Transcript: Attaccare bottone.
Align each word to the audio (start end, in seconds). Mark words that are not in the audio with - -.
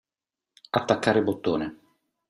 Attaccare 0.71 1.21
bottone. 1.21 1.75